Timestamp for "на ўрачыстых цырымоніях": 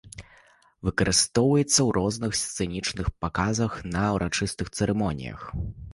3.97-5.41